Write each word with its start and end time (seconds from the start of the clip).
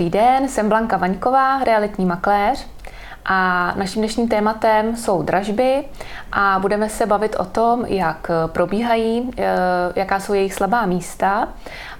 Dobrý 0.00 0.10
den, 0.10 0.48
jsem 0.48 0.68
Blanka 0.68 0.96
Vaňková, 0.96 1.64
realitní 1.64 2.06
makléř 2.06 2.66
a 3.24 3.72
naším 3.76 4.02
dnešním 4.02 4.28
tématem 4.28 4.96
jsou 4.96 5.22
dražby 5.22 5.84
a 6.32 6.58
budeme 6.60 6.88
se 6.88 7.06
bavit 7.06 7.36
o 7.38 7.44
tom, 7.44 7.84
jak 7.84 8.30
probíhají, 8.46 9.30
eh, 9.38 9.56
jaká 9.96 10.20
jsou 10.20 10.34
jejich 10.34 10.54
slabá 10.54 10.86
místa 10.86 11.48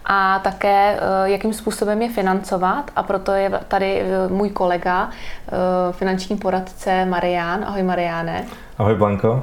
a 0.04 0.38
také 0.38 0.96
eh, 0.96 1.30
jakým 1.30 1.52
způsobem 1.52 2.02
je 2.02 2.08
financovat 2.08 2.90
a 2.96 3.02
proto 3.02 3.32
je 3.32 3.50
tady 3.68 4.00
eh, 4.00 4.28
můj 4.28 4.50
kolega, 4.50 5.10
finanční 5.92 6.36
poradce 6.36 7.04
Marián. 7.04 7.64
Ahoj 7.64 7.82
Mariáne. 7.82 8.44
Ahoj 8.78 8.94
Blanko. 8.94 9.42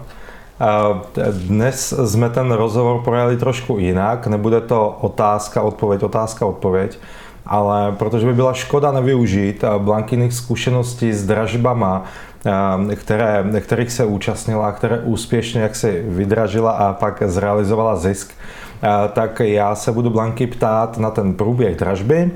Dnes 1.31 1.93
jsme 2.05 2.29
ten 2.29 2.51
rozhovor 2.51 3.03
projeli 3.03 3.37
trošku 3.37 3.79
jinak, 3.79 4.27
nebude 4.27 4.61
to 4.61 4.97
otázka, 5.01 5.61
odpověď, 5.61 6.03
otázka, 6.03 6.45
odpověď, 6.45 6.99
ale 7.47 7.91
protože 7.91 8.25
by 8.25 8.33
byla 8.33 8.53
škoda 8.53 8.91
nevyužít 8.91 9.63
Blankiných 9.77 10.33
zkušeností 10.33 11.13
s 11.13 11.25
dražbama, 11.25 12.03
které, 12.95 13.45
kterých 13.59 13.91
se 13.91 14.05
účastnila, 14.05 14.71
které 14.71 14.99
úspěšně 14.99 15.61
jak 15.61 15.75
si 15.75 16.03
vydražila 16.07 16.71
a 16.71 16.93
pak 16.93 17.23
zrealizovala 17.25 17.95
zisk, 17.95 18.31
tak 19.13 19.39
já 19.39 19.75
se 19.75 19.91
budu 19.91 20.09
Blanky 20.09 20.47
ptát 20.47 20.97
na 20.97 21.11
ten 21.11 21.33
průběh 21.33 21.77
dražby 21.77 22.31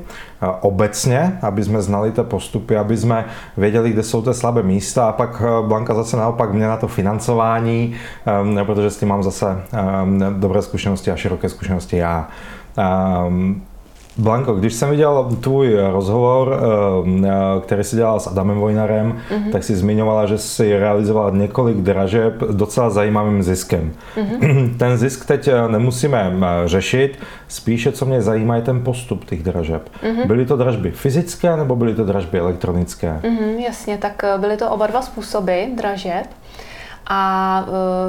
obecně, 0.61 1.39
aby 1.41 1.63
jsme 1.63 1.81
znali 1.81 2.11
ty 2.11 2.23
postupy, 2.23 2.77
aby 2.77 2.97
jsme 2.97 3.25
věděli, 3.57 3.89
kde 3.91 4.03
jsou 4.03 4.21
ty 4.21 4.33
slabé 4.33 4.63
místa 4.63 5.09
a 5.09 5.11
pak 5.11 5.43
Blanka 5.67 5.93
zase 5.93 6.17
naopak 6.17 6.53
mě 6.53 6.67
na 6.67 6.77
to 6.77 6.87
financování, 6.87 7.95
protože 8.65 8.89
s 8.89 8.97
tím 8.97 9.07
mám 9.07 9.23
zase 9.23 9.61
dobré 10.39 10.61
zkušenosti 10.61 11.11
a 11.11 11.15
široké 11.15 11.49
zkušenosti 11.49 11.97
já. 11.97 12.27
Blanko, 14.17 14.53
když 14.53 14.73
jsem 14.73 14.89
viděl 14.89 15.37
tvůj 15.41 15.77
rozhovor, 15.91 16.59
eh, 17.25 17.61
který 17.61 17.83
si 17.83 17.95
dělal 17.95 18.19
s 18.19 18.27
Adamem 18.27 18.59
Vojnarem, 18.59 19.13
mm-hmm. 19.13 19.51
tak 19.51 19.63
si 19.63 19.75
zmiňovala, 19.75 20.25
že 20.25 20.37
si 20.37 20.79
realizovala 20.79 21.29
několik 21.29 21.77
dražeb 21.77 22.33
docela 22.51 22.89
zajímavým 22.89 23.43
ziskem. 23.43 23.93
Mm-hmm. 24.15 24.75
Ten 24.77 24.97
zisk 24.97 25.25
teď 25.25 25.47
eh, 25.47 25.67
nemusíme 25.67 26.33
eh, 26.35 26.67
řešit, 26.67 27.19
spíše 27.47 27.91
co 27.91 28.05
mě 28.05 28.21
zajímá 28.21 28.55
je 28.55 28.61
ten 28.61 28.83
postup 28.83 29.25
těch 29.25 29.43
dražeb. 29.43 29.89
Mm-hmm. 30.03 30.27
Byly 30.27 30.45
to 30.45 30.57
dražby 30.57 30.91
fyzické 30.91 31.57
nebo 31.57 31.75
byly 31.75 31.95
to 31.95 32.05
dražby 32.05 32.39
elektronické? 32.39 33.19
Mm-hmm, 33.23 33.59
jasně, 33.59 33.97
tak 33.97 34.25
byly 34.37 34.57
to 34.57 34.69
oba 34.69 34.87
dva 34.87 35.01
způsoby 35.01 35.63
dražeb 35.75 36.25
a 37.07 37.65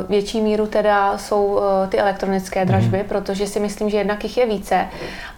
větší 0.08 0.40
míru 0.40 0.66
teda 0.66 1.18
jsou 1.18 1.60
ty 1.88 1.98
elektronické 1.98 2.64
dražby, 2.64 2.98
mm. 2.98 3.04
protože 3.04 3.46
si 3.46 3.60
myslím, 3.60 3.90
že 3.90 3.96
jednak 3.96 4.24
jich 4.24 4.36
je 4.36 4.46
více 4.46 4.86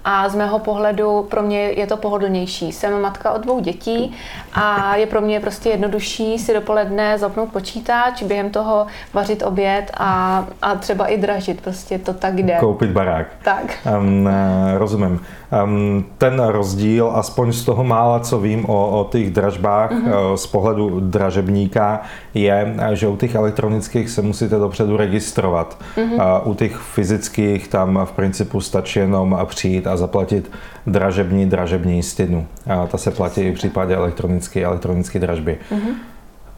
a 0.05 0.29
z 0.29 0.35
mého 0.35 0.59
pohledu 0.59 1.27
pro 1.31 1.43
mě 1.43 1.61
je 1.61 1.87
to 1.87 1.97
pohodlnější. 1.97 2.73
Jsem 2.73 3.01
matka 3.01 3.33
od 3.33 3.43
dvou 3.43 3.61
dětí 3.61 4.15
a 4.53 4.97
je 4.97 5.07
pro 5.07 5.21
mě 5.21 5.41
prostě 5.41 5.69
jednodušší 5.69 6.39
si 6.39 6.55
dopoledne 6.55 7.19
zapnout 7.19 7.53
počítač, 7.53 8.23
během 8.23 8.51
toho 8.51 8.87
vařit 9.15 9.43
oběd 9.43 9.91
a, 9.97 10.45
a 10.63 10.75
třeba 10.75 11.07
i 11.07 11.19
dražit, 11.19 11.61
prostě 11.61 11.99
to 11.99 12.15
tak 12.15 12.39
jde. 12.39 12.57
Koupit 12.61 12.91
barák. 12.91 13.27
Tak. 13.45 13.79
Um, 13.99 14.29
rozumím. 14.77 15.21
Um, 15.65 16.05
ten 16.19 16.43
rozdíl, 16.43 17.13
aspoň 17.15 17.53
z 17.53 17.65
toho 17.65 17.85
mála, 17.85 18.21
co 18.21 18.41
vím 18.41 18.71
o, 18.71 19.01
o 19.01 19.09
těch 19.11 19.31
dražbách 19.31 19.93
mm-hmm. 19.93 20.35
z 20.35 20.47
pohledu 20.47 21.01
dražebníka, 21.01 22.01
je, 22.35 22.75
že 22.93 23.09
u 23.09 23.17
těch 23.17 23.35
elektronických 23.35 24.11
se 24.11 24.23
musíte 24.23 24.59
dopředu 24.59 24.97
registrovat. 24.97 25.79
Mm-hmm. 25.97 26.41
U 26.45 26.55
těch 26.55 26.77
fyzických 26.77 27.69
tam 27.69 28.01
v 28.05 28.13
principu 28.13 28.61
stačí 28.61 28.99
jenom 28.99 29.39
přijít 29.45 29.87
a 29.87 29.94
zaplatit 29.97 30.51
dražební 30.87 31.47
dražební 31.47 31.97
jistinu. 31.97 32.47
A 32.67 32.87
ta 32.87 32.99
se 32.99 33.11
platí 33.11 33.41
i 33.41 33.51
v 33.51 33.55
případě 33.55 33.97
elektronické 33.97 34.65
elektronické 34.65 35.19
dražby. 35.19 35.59
Mm-hmm. 35.71 35.95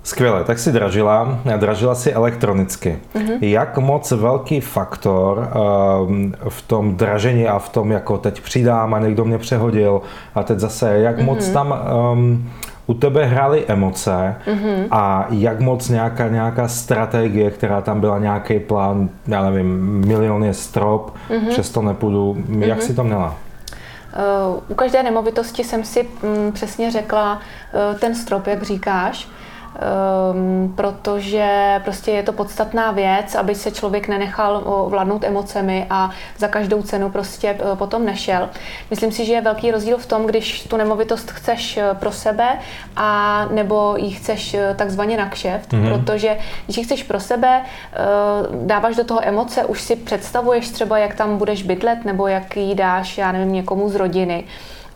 Skvěle, 0.02 0.44
tak 0.44 0.58
si 0.58 0.72
dražila, 0.72 1.38
dražila 1.56 1.94
si 1.94 2.12
elektronicky. 2.12 2.98
Mm-hmm. 3.14 3.38
Jak 3.40 3.78
moc 3.78 4.10
velký 4.10 4.60
faktor 4.60 5.48
um, 6.08 6.34
v 6.48 6.62
tom 6.62 6.96
dražení 6.96 7.48
a 7.48 7.58
v 7.58 7.68
tom, 7.68 7.90
jako 7.90 8.18
teď 8.18 8.40
přidám 8.40 8.94
a 8.94 8.98
někdo 8.98 9.24
mě 9.24 9.38
přehodil 9.38 10.00
a 10.34 10.42
teď 10.42 10.58
zase, 10.58 10.98
jak 10.98 11.18
mm-hmm. 11.18 11.24
moc 11.24 11.48
tam 11.48 11.74
um, 12.12 12.50
u 12.86 12.94
tebe 12.94 13.24
hrály 13.24 13.64
emoce 13.68 14.36
mm-hmm. 14.46 14.86
a 14.90 15.26
jak 15.30 15.60
moc 15.60 15.88
nějaká, 15.88 16.28
nějaká 16.28 16.68
strategie, 16.68 17.50
která 17.50 17.80
tam 17.80 18.00
byla, 18.00 18.18
nějaký 18.18 18.58
plán, 18.58 19.08
já 19.26 19.50
nevím, 19.50 20.00
milion 20.06 20.44
je 20.44 20.54
strop, 20.54 21.16
mm-hmm. 21.30 21.48
přesto 21.48 21.82
nepůjdu, 21.82 22.34
mm-hmm. 22.34 22.62
jak 22.62 22.82
si 22.82 22.94
to 22.94 23.04
měla? 23.04 23.34
Uh, 24.48 24.62
u 24.68 24.74
každé 24.74 25.02
nemovitosti 25.02 25.64
jsem 25.64 25.84
si 25.84 26.08
um, 26.22 26.52
přesně 26.52 26.90
řekla 26.90 27.34
uh, 27.34 27.98
ten 27.98 28.14
strop, 28.14 28.46
jak 28.46 28.62
říkáš, 28.62 29.28
um, 29.76 30.72
protože 30.76 31.80
prostě 31.84 32.10
je 32.10 32.22
to 32.22 32.32
podstatná 32.32 32.90
věc, 32.90 33.34
aby 33.34 33.54
se 33.54 33.70
člověk 33.70 34.08
nenechal 34.08 34.86
vládnout 34.88 35.24
emocemi 35.24 35.86
a 35.90 36.10
za 36.38 36.48
každou 36.48 36.82
cenu 36.82 37.10
prostě 37.10 37.52
uh, 37.52 37.78
potom 37.78 38.04
nešel. 38.04 38.48
Myslím 38.90 39.12
si, 39.12 39.24
že 39.24 39.32
je 39.32 39.40
velký 39.40 39.70
rozdíl 39.70 39.98
v 39.98 40.06
tom, 40.06 40.26
když 40.26 40.62
tu 40.62 40.76
nemovitost 40.76 41.30
chceš 41.30 41.76
uh, 41.76 41.98
pro 41.98 42.12
sebe 42.12 42.58
a 42.96 43.44
nebo 43.50 43.94
ji 43.96 44.10
chceš 44.10 44.54
uh, 44.54 44.60
takzvaně 44.76 45.16
na 45.16 45.28
kšeft, 45.28 45.72
mm-hmm. 45.72 46.02
protože 46.02 46.38
když 46.64 46.76
ji 46.76 46.84
chceš 46.84 47.02
pro 47.02 47.20
sebe, 47.20 47.62
dáváš 48.64 48.96
do 48.96 49.04
toho 49.04 49.28
emoce, 49.28 49.64
už 49.64 49.80
si 49.80 49.96
představuješ 49.96 50.68
třeba, 50.68 50.98
jak 50.98 51.14
tam 51.14 51.38
budeš 51.38 51.62
bydlet 51.62 52.04
nebo 52.04 52.26
jak 52.26 52.56
ji 52.56 52.74
dáš, 52.74 53.18
já 53.18 53.32
nevím, 53.32 53.52
někomu 53.52 53.88
z 53.88 53.94
rodiny 53.94 54.44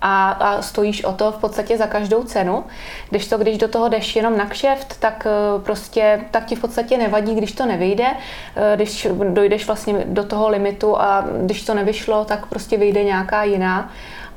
a, 0.00 0.30
a 0.30 0.62
stojíš 0.62 1.04
o 1.04 1.12
to 1.12 1.32
v 1.32 1.36
podstatě 1.36 1.76
za 1.78 1.86
každou 1.86 2.24
cenu. 2.24 2.64
Když 3.10 3.28
to, 3.28 3.38
když 3.38 3.58
do 3.58 3.68
toho 3.68 3.88
jdeš 3.88 4.16
jenom 4.16 4.36
na 4.36 4.46
kšeft, 4.46 5.00
tak 5.00 5.26
eh, 5.26 5.60
prostě 5.62 6.20
tak 6.30 6.44
ti 6.44 6.56
v 6.56 6.60
podstatě 6.60 6.98
nevadí, 6.98 7.34
když 7.34 7.52
to 7.52 7.66
nevyjde. 7.66 8.06
Eh, 8.56 8.76
když 8.76 9.08
dojdeš 9.28 9.66
vlastně 9.66 10.04
do 10.06 10.24
toho 10.24 10.48
limitu 10.48 11.00
a 11.00 11.24
když 11.42 11.64
to 11.64 11.74
nevyšlo, 11.74 12.24
tak 12.24 12.46
prostě 12.46 12.76
vyjde 12.76 13.04
nějaká 13.04 13.44
jiná 13.44 13.90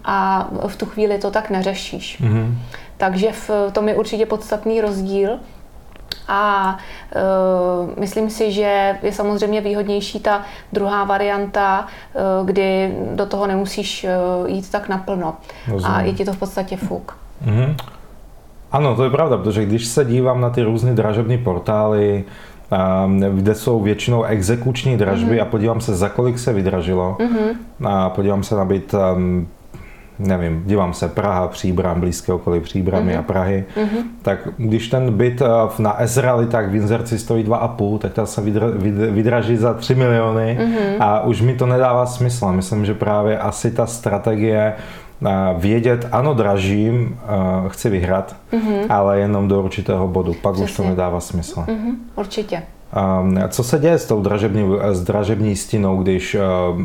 a 0.06 0.48
v 0.68 0.76
tu 0.76 0.86
chvíli 0.86 1.18
to 1.18 1.32
tak 1.32 1.50
neřešíš. 1.50 2.22
Mm-hmm. 2.22 2.54
Takže 2.98 3.32
v 3.32 3.50
tom 3.72 3.90
je 3.90 3.96
určitě 3.96 4.26
podstatný 4.26 4.82
rozdíl. 4.82 5.40
A 6.28 6.78
uh, 7.16 8.00
myslím 8.00 8.30
si, 8.30 8.52
že 8.52 8.98
je 9.04 9.12
samozřejmě 9.12 9.62
výhodnější 9.62 10.20
ta 10.20 10.42
druhá 10.74 11.04
varianta, 11.04 11.88
uh, 12.14 12.46
kdy 12.46 12.96
do 13.16 13.26
toho 13.26 13.48
nemusíš 13.48 14.06
uh, 14.42 14.50
jít 14.50 14.72
tak 14.72 14.90
naplno. 14.90 15.36
Rozumím. 15.68 15.96
A 15.96 16.02
je 16.02 16.14
ti 16.14 16.26
to 16.26 16.34
v 16.34 16.38
podstatě 16.38 16.78
fuk. 16.78 17.18
Mm-hmm. 17.46 17.76
Ano, 18.72 18.96
to 18.96 19.04
je 19.04 19.10
pravda, 19.10 19.38
protože 19.38 19.66
když 19.66 19.86
se 19.86 20.06
dívám 20.06 20.42
na 20.42 20.50
ty 20.50 20.64
různé 20.64 20.94
dražební 20.94 21.38
portály, 21.38 22.24
kde 23.36 23.56
jsou 23.56 23.80
většinou 23.80 24.24
exekuční 24.24 24.98
dražby 24.98 25.38
mm-hmm. 25.38 25.42
a 25.42 25.46
podívám 25.46 25.82
se, 25.82 25.96
za 25.96 26.10
kolik 26.10 26.40
se 26.40 26.54
vydražilo 26.54 27.18
mm-hmm. 27.20 27.56
a 27.88 28.10
podívám 28.10 28.44
se 28.44 28.56
na 28.56 28.66
byt 28.66 28.94
um, 28.94 29.48
nevím, 30.24 30.64
dívám 30.66 30.94
se 30.94 31.08
Praha, 31.08 31.48
Příbram, 31.48 32.00
blízké 32.00 32.34
okolí 32.34 32.60
Příbramy 32.60 33.14
mm-hmm. 33.14 33.20
a 33.20 33.22
Prahy, 33.22 33.66
mm-hmm. 33.76 34.04
tak 34.22 34.48
když 34.58 34.88
ten 34.88 35.14
byt 35.14 35.42
eh, 35.42 35.82
na 35.82 36.02
Ezrali, 36.02 36.48
tak 36.48 36.70
v 36.70 36.76
Inzerci 36.76 37.20
stojí 37.20 37.44
2,5, 37.44 37.98
tak 37.98 38.14
ta 38.14 38.26
se 38.26 38.42
vydra, 38.42 38.68
vydraží 39.12 39.58
za 39.58 39.74
3 39.74 39.96
miliony 39.96 40.58
mm-hmm. 40.62 40.96
a 41.00 41.24
už 41.24 41.42
mi 41.42 41.54
to 41.56 41.66
nedává 41.66 42.06
smysl. 42.06 42.52
Myslím, 42.52 42.86
že 42.86 42.94
právě 42.94 43.38
asi 43.38 43.72
ta 43.72 43.86
strategie 43.86 44.74
eh, 45.26 45.30
vědět, 45.58 46.08
ano, 46.12 46.34
dražím, 46.34 47.20
eh, 47.24 47.70
chci 47.70 47.90
vyhrát, 47.90 48.36
mm-hmm. 48.54 48.86
ale 48.90 49.20
jenom 49.20 49.48
do 49.48 49.62
určitého 49.62 50.08
bodu, 50.08 50.34
pak 50.34 50.54
Přesně. 50.54 50.66
už 50.66 50.78
to 50.78 50.84
nedává 50.84 51.20
smysl. 51.20 51.60
Mm-hmm. 51.60 51.96
Určitě. 52.16 52.64
Co 53.50 53.64
se 53.64 53.80
děje 53.80 54.00
s 54.00 54.06
tou 54.06 54.22
dražební, 54.22 54.78
s 54.92 55.04
dražební 55.04 55.56
stinou, 55.56 56.04
když 56.04 56.38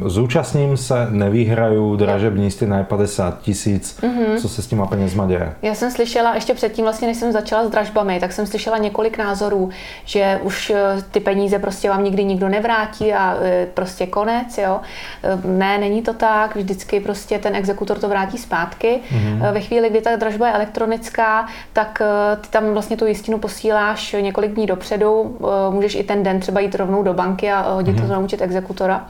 zúčastním 0.07 0.77
se, 0.77 1.07
nevyhraju, 1.11 1.97
dražební 1.97 2.51
stina 2.51 2.79
je 2.79 2.85
50 2.85 3.41
tisíc, 3.41 3.99
mm-hmm. 4.01 4.41
co 4.41 4.49
se 4.49 4.63
s 4.63 4.67
těma 4.67 4.87
penězma 4.87 5.27
děje? 5.27 5.53
Já 5.63 5.75
jsem 5.75 5.91
slyšela, 5.91 6.35
ještě 6.35 6.55
předtím 6.55 6.85
vlastně, 6.85 7.09
než 7.09 7.17
jsem 7.17 7.33
začala 7.33 7.67
s 7.67 7.71
dražbami, 7.71 8.21
tak 8.21 8.33
jsem 8.33 8.47
slyšela 8.47 8.79
několik 8.79 9.19
názorů, 9.19 9.71
že 10.05 10.41
už 10.43 10.71
e, 10.71 10.83
ty 11.11 11.21
peníze 11.21 11.59
prostě 11.59 11.91
vám 11.91 12.05
nikdy 12.05 12.25
nikdo 12.25 12.49
nevrátí 12.49 13.13
a 13.13 13.37
e, 13.43 13.67
prostě 13.75 14.07
konec, 14.07 14.59
jo. 14.59 14.81
E, 15.23 15.49
ne, 15.49 15.79
není 15.79 16.03
to 16.03 16.13
tak, 16.13 16.57
vždycky 16.57 17.01
prostě 17.01 17.39
ten 17.39 17.57
exekutor 17.57 17.99
to 17.99 18.09
vrátí 18.09 18.39
zpátky. 18.39 19.01
Mm-hmm. 19.11 19.53
Ve 19.53 19.61
chvíli, 19.61 19.91
kdy 19.91 20.01
ta 20.01 20.17
dražba 20.17 20.47
je 20.47 20.53
elektronická, 20.53 21.47
tak 21.73 22.03
ty 22.41 22.49
tam 22.51 22.73
vlastně 22.73 22.97
tu 22.97 23.07
jistinu 23.07 23.39
posíláš 23.39 24.17
několik 24.21 24.51
dní 24.51 24.67
dopředu, 24.67 25.39
můžeš 25.71 25.98
i 25.99 26.05
ten 26.05 26.23
den 26.23 26.41
třeba 26.41 26.61
jít 26.61 26.75
rovnou 26.75 27.03
do 27.03 27.15
banky 27.15 27.53
a 27.53 27.61
hodit 27.61 27.97
mm-hmm. 27.97 28.07
to 28.07 28.13
na 28.13 28.19
účet 28.19 28.43
exekutora. 28.43 29.07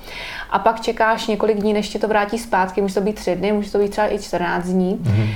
A 0.50 0.58
pak 0.58 0.80
čekáš 0.80 1.26
několik 1.26 1.58
dní, 1.58 1.72
než 1.72 1.88
ti 1.88 1.98
to 1.98 2.08
vrátí 2.08 2.38
zpátky. 2.38 2.80
Může 2.80 2.94
to 2.94 3.00
být 3.00 3.16
tři 3.16 3.36
dny, 3.36 3.52
může 3.52 3.72
to 3.72 3.78
být 3.78 3.88
třeba 3.88 4.12
i 4.12 4.18
14 4.18 4.64
dní. 4.64 4.98
Mm-hmm. 5.02 5.28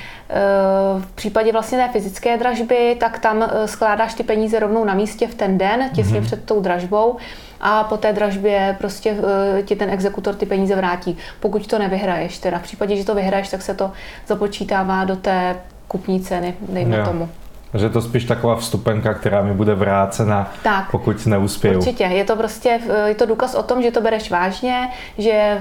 V 1.01 1.13
případě 1.15 1.53
vlastně 1.53 1.79
té 1.79 1.89
fyzické 1.89 2.39
dražby, 2.39 2.97
tak 3.01 3.19
tam 3.19 3.43
eh, 3.43 3.69
skládáš 3.69 4.15
ty 4.15 4.23
peníze 4.23 4.59
rovnou 4.59 4.85
na 4.85 4.95
místě 4.95 5.27
v 5.27 5.35
ten 5.35 5.59
den, 5.59 5.91
těsně 5.95 6.21
mm-hmm. 6.21 6.25
před 6.25 6.45
tou 6.45 6.61
dražbou 6.61 7.17
a 7.61 7.85
po 7.85 7.97
té 7.97 8.13
dražbě 8.13 8.77
prostě 8.79 9.17
ti 9.65 9.77
ten 9.77 9.91
exekutor 9.91 10.35
ty 10.35 10.47
peníze 10.47 10.77
vrátí. 10.77 11.17
Pokud 11.41 11.67
to 11.67 11.79
nevyhraješ, 11.79 12.39
teda 12.39 12.59
v 12.59 12.63
případě, 12.63 12.97
že 12.97 13.05
to 13.05 13.15
vyhraješ, 13.15 13.49
tak 13.49 13.63
se 13.63 13.75
to 13.75 13.93
započítává 14.27 15.05
do 15.05 15.17
té 15.17 15.57
kupní 15.89 16.21
ceny, 16.21 16.55
dejme 16.69 16.97
jo. 16.97 17.05
tomu. 17.05 17.29
Že 17.75 17.91
to 17.91 18.03
spíš 18.03 18.25
taková 18.25 18.57
vstupenka, 18.57 19.15
která 19.15 19.43
mi 19.43 19.55
bude 19.55 19.75
vrácena, 19.75 20.53
tak, 20.63 20.91
pokud 20.91 21.27
neuspěju. 21.27 21.79
Určitě. 21.79 22.05
Je 22.05 22.25
to 22.25 22.37
prostě 22.37 22.81
je 23.07 23.15
to 23.15 23.27
důkaz 23.27 23.55
o 23.55 23.63
tom, 23.63 23.83
že 23.83 23.91
to 23.91 24.01
bereš 24.01 24.31
vážně, 24.31 24.89
že 25.19 25.61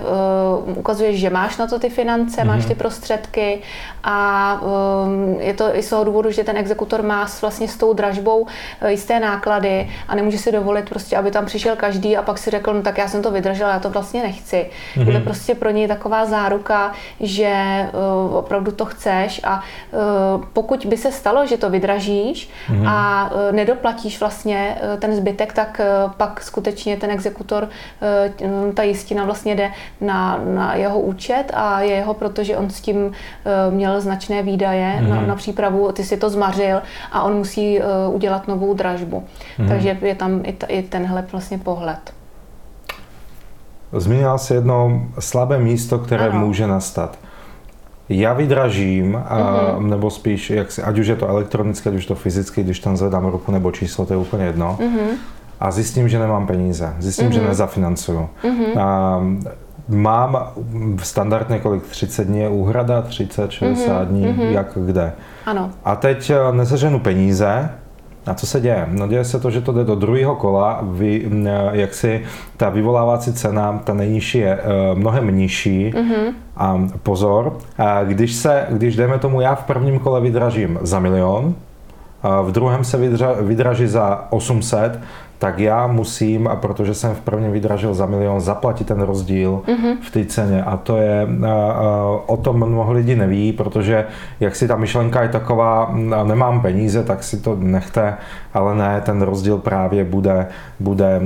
uh, 0.67 0.77
ukazuješ, 0.77 1.19
že 1.19 1.29
máš 1.29 1.57
na 1.57 1.67
to 1.67 1.79
ty 1.79 1.89
finance, 1.89 2.41
mm-hmm. 2.41 2.47
máš 2.47 2.65
ty 2.65 2.75
prostředky 2.75 3.61
a 4.03 4.59
um, 4.61 5.39
je 5.39 5.53
to 5.53 5.75
i 5.77 5.83
z 5.83 5.89
toho 5.89 6.03
důvodu, 6.03 6.31
že 6.31 6.43
ten 6.43 6.57
exekutor 6.57 7.03
má 7.03 7.27
vlastně 7.41 7.67
s 7.67 7.77
tou 7.77 7.93
dražbou 7.93 8.47
jisté 8.87 9.19
náklady 9.19 9.89
a 10.07 10.15
nemůže 10.15 10.37
si 10.37 10.51
dovolit 10.51 10.89
prostě, 10.89 11.17
aby 11.17 11.31
tam 11.31 11.45
přišel 11.45 11.75
každý 11.75 12.17
a 12.17 12.21
pak 12.21 12.37
si 12.37 12.51
řekl, 12.51 12.73
no 12.73 12.81
tak 12.81 12.97
já 12.97 13.07
jsem 13.07 13.21
to 13.21 13.31
vydržel, 13.31 13.69
já 13.69 13.79
to 13.79 13.89
vlastně 13.89 14.23
nechci. 14.23 14.69
Mm-hmm. 14.95 15.07
Je 15.07 15.19
to 15.19 15.23
prostě 15.23 15.55
pro 15.55 15.69
něj 15.69 15.87
taková 15.87 16.25
záruka, 16.25 16.91
že 17.19 17.85
uh, 18.27 18.35
opravdu 18.35 18.71
to 18.71 18.85
chceš 18.85 19.41
a 19.43 19.63
uh, 20.35 20.43
pokud 20.53 20.85
by 20.85 20.97
se 20.97 21.11
stalo, 21.11 21.47
že 21.47 21.57
to 21.57 21.69
vydrží, 21.69 22.00
zdražíš 22.01 22.49
mm-hmm. 22.69 22.87
a 22.87 23.29
e, 23.49 23.51
nedoplatíš 23.51 24.19
vlastně 24.19 24.77
e, 24.81 24.97
ten 24.97 25.15
zbytek, 25.15 25.53
tak 25.53 25.79
e, 25.79 25.85
pak 26.17 26.41
skutečně 26.41 26.97
ten 26.97 27.11
exekutor, 27.11 27.67
ta 28.73 28.83
jistina 28.83 29.25
vlastně 29.25 29.55
jde 29.55 29.71
na, 30.01 30.41
na 30.45 30.75
jeho 30.75 30.99
účet 30.99 31.43
a 31.53 31.81
je 31.81 31.91
jeho, 31.91 32.13
protože 32.13 32.57
on 32.57 32.69
s 32.69 32.81
tím 32.81 33.11
měl 33.69 34.01
značné 34.01 34.43
výdaje 34.43 34.95
mm-hmm. 34.99 35.09
na, 35.09 35.15
mhm. 35.15 35.27
na 35.27 35.35
přípravu, 35.35 35.91
ty 35.91 36.03
si 36.03 36.17
to 36.17 36.29
zmařil 36.29 36.81
a 37.11 37.23
on 37.23 37.33
musí 37.33 37.79
udělat 38.11 38.47
novou 38.47 38.73
dražbu. 38.73 39.23
Mm-hmm. 39.23 39.67
Takže 39.67 39.97
je 40.01 40.15
tam 40.15 40.41
i, 40.43 40.53
ta, 40.53 40.67
i 40.67 40.81
tenhle 40.81 41.25
vlastně 41.31 41.57
pohled. 41.57 42.13
Zmínila 43.93 44.37
si 44.37 44.53
jedno 44.53 45.01
slabé 45.19 45.59
místo, 45.59 45.99
které 45.99 46.29
ano. 46.29 46.39
může 46.39 46.67
nastat 46.67 47.17
já 48.19 48.33
vydražím, 48.33 49.15
a, 49.15 49.39
mm-hmm. 49.39 49.89
nebo 49.89 50.09
spíš, 50.09 50.49
jak 50.49 50.71
si, 50.71 50.83
ať 50.83 50.99
už 50.99 51.07
je 51.07 51.15
to 51.15 51.27
elektronické, 51.27 51.89
ať 51.89 51.95
už 51.95 52.05
to 52.05 52.15
fyzicky, 52.15 52.63
když 52.63 52.79
tam 52.79 52.97
zvedám 52.97 53.25
ruku 53.25 53.51
nebo 53.51 53.71
číslo, 53.71 54.05
to 54.05 54.13
je 54.13 54.17
úplně 54.17 54.45
jedno. 54.45 54.77
Mm-hmm. 54.81 55.09
A 55.59 55.71
zjistím, 55.71 56.09
že 56.09 56.19
nemám 56.19 56.47
peníze, 56.47 56.93
zjistím, 56.99 57.29
mm-hmm. 57.29 57.33
že 57.33 57.47
nezafinancuju. 57.47 58.29
Mm-hmm. 58.43 58.79
A, 58.79 59.21
mám 59.87 60.51
standardně 61.03 61.59
kolik? 61.59 61.83
30 61.83 62.23
dní 62.23 62.39
je 62.39 62.49
úhrada, 62.49 63.01
30, 63.01 63.51
60 63.51 63.85
mm-hmm. 63.85 64.05
dní, 64.05 64.25
mm-hmm. 64.25 64.51
jak 64.51 64.77
kde. 64.85 65.13
Ano. 65.45 65.71
A 65.83 65.95
teď 65.95 66.29
eh, 66.29 66.35
neseženu 66.51 66.99
peníze, 66.99 67.69
a 68.25 68.33
co 68.33 68.47
se 68.47 68.61
děje? 68.61 68.87
No 68.91 69.07
děje 69.07 69.25
se 69.25 69.39
to, 69.39 69.51
že 69.51 69.61
to 69.61 69.71
jde 69.71 69.83
do 69.83 69.95
druhého 69.95 70.35
kola, 70.35 70.79
vy, 70.83 71.29
jak 71.71 71.93
si 71.93 72.23
ta 72.57 72.69
vyvolávací 72.69 73.33
cena, 73.33 73.81
ta 73.83 73.93
nejnižší 73.93 74.37
je 74.37 74.59
uh, 74.59 74.99
mnohem 74.99 75.37
nižší. 75.37 75.93
Mm-hmm. 75.93 76.33
A 76.57 76.87
pozor, 77.03 77.57
a 77.77 78.03
když 78.03 78.33
se, 78.33 78.65
když 78.69 78.95
jdeme 78.95 79.19
tomu, 79.19 79.41
já 79.41 79.55
v 79.55 79.63
prvním 79.63 79.99
kole 79.99 80.21
vydražím 80.21 80.79
za 80.81 80.99
milion, 80.99 81.55
v 82.43 82.51
druhém 82.51 82.83
se 82.83 82.97
vydra, 82.97 83.33
vydraží 83.41 83.87
za 83.87 84.27
800, 84.29 84.99
tak 85.41 85.59
já 85.59 85.87
musím, 85.87 86.47
a 86.47 86.55
protože 86.55 86.93
jsem 86.93 87.15
v 87.15 87.21
prvním 87.21 87.51
vydražil 87.51 87.93
za 87.93 88.05
milion, 88.05 88.41
zaplatit 88.41 88.87
ten 88.87 89.01
rozdíl 89.01 89.61
mm-hmm. 89.67 89.97
v 90.01 90.11
té 90.11 90.25
ceně. 90.25 90.63
A 90.63 90.77
to 90.77 90.97
je, 90.97 91.27
o 92.25 92.37
tom 92.37 92.69
mnoho 92.69 92.93
lidí 92.93 93.15
neví, 93.15 93.53
protože 93.53 94.05
jak 94.39 94.55
si 94.55 94.67
ta 94.67 94.75
myšlenka 94.75 95.23
je 95.23 95.29
taková, 95.29 95.93
nemám 96.23 96.61
peníze, 96.61 97.03
tak 97.03 97.23
si 97.23 97.39
to 97.39 97.55
nechte, 97.55 98.17
ale 98.53 98.75
ne, 98.75 99.01
ten 99.01 99.21
rozdíl 99.21 99.57
právě 99.57 100.03
bude, 100.03 100.47
bude 100.79 101.21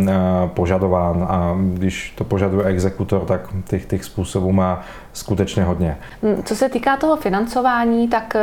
požadován. 0.48 1.28
A 1.30 1.58
když 1.74 2.14
to 2.18 2.24
požaduje 2.24 2.66
exekutor, 2.66 3.22
tak 3.22 3.42
těch, 3.68 3.86
těch 3.86 4.04
způsobů 4.04 4.52
má 4.52 4.82
skutečně 5.14 5.64
hodně. 5.64 5.98
Mm, 6.22 6.44
co 6.44 6.56
se 6.56 6.70
týká 6.70 6.98
toho 6.98 7.16
financování, 7.16 8.08
tak 8.08 8.36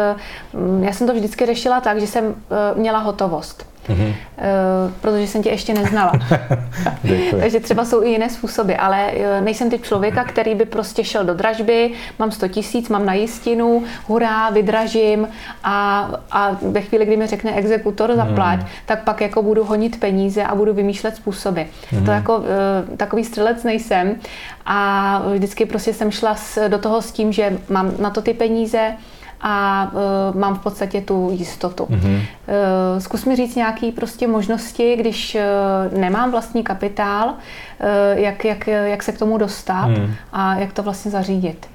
mm, 0.54 0.84
já 0.84 0.92
jsem 0.92 1.06
to 1.06 1.14
vždycky 1.14 1.46
řešila 1.46 1.80
tak, 1.80 2.00
že 2.00 2.06
jsem 2.06 2.24
e, 2.24 2.80
měla 2.80 2.98
hotovost. 2.98 3.71
Mm-hmm. 3.88 4.14
protože 5.00 5.26
jsem 5.26 5.42
tě 5.42 5.50
ještě 5.50 5.74
neznala. 5.74 6.12
Takže 7.40 7.60
třeba 7.60 7.84
jsou 7.84 8.02
i 8.02 8.10
jiné 8.10 8.30
způsoby, 8.30 8.72
ale 8.78 9.10
eh, 9.10 9.40
nejsem 9.40 9.70
typ 9.70 9.84
člověka, 9.84 10.24
který 10.24 10.54
by 10.54 10.64
prostě 10.64 11.04
šel 11.04 11.24
do 11.24 11.34
dražby, 11.34 11.90
mám 12.18 12.30
100 12.30 12.48
tisíc, 12.48 12.88
mám 12.88 13.06
na 13.06 13.14
jistinu, 13.14 13.84
hurá, 14.06 14.50
vydražím 14.50 15.28
a, 15.64 16.10
a 16.30 16.56
ve 16.62 16.80
chvíli, 16.80 17.06
kdy 17.06 17.16
mi 17.16 17.26
řekne 17.26 17.54
exekutor 17.54 18.16
zaplať, 18.16 18.60
mm. 18.60 18.66
tak 18.86 19.04
pak 19.04 19.20
jako 19.20 19.42
budu 19.42 19.64
honit 19.64 20.00
peníze 20.00 20.44
a 20.44 20.54
budu 20.54 20.74
vymýšlet 20.74 21.16
způsoby. 21.16 21.60
Mm. 21.92 22.04
To 22.04 22.10
jako 22.10 22.42
eh, 22.44 22.96
takový 22.96 23.24
střelec 23.24 23.64
nejsem 23.64 24.16
a 24.66 25.22
vždycky 25.34 25.66
prostě 25.66 25.94
jsem 25.94 26.10
šla 26.10 26.36
do 26.68 26.78
toho 26.78 27.02
s 27.02 27.12
tím, 27.12 27.32
že 27.32 27.58
mám 27.68 27.92
na 27.98 28.10
to 28.10 28.22
ty 28.22 28.34
peníze, 28.34 28.92
a 29.42 29.90
uh, 29.92 30.40
mám 30.40 30.54
v 30.54 30.58
podstatě 30.58 31.00
tu 31.00 31.30
jistotu. 31.32 31.84
Mm-hmm. 31.84 32.16
Uh, 32.16 32.98
zkus 32.98 33.24
mi 33.24 33.36
říct 33.36 33.56
nějaké 33.56 33.92
prostě 33.92 34.26
možnosti, 34.26 34.96
když 34.96 35.36
uh, 35.90 35.98
nemám 35.98 36.30
vlastní 36.30 36.62
kapitál, 36.62 37.28
uh, 37.28 37.34
jak, 38.14 38.44
jak, 38.44 38.66
jak 38.66 39.02
se 39.02 39.12
k 39.12 39.18
tomu 39.18 39.38
dostat 39.38 39.86
mm. 39.86 40.14
a 40.32 40.54
jak 40.54 40.72
to 40.72 40.82
vlastně 40.82 41.10
zařídit. 41.10 41.66